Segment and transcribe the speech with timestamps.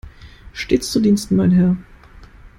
[0.53, 1.77] Stets zu Diensten, mein Herr!